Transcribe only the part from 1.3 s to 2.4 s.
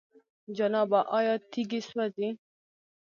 تيږي سوزي؟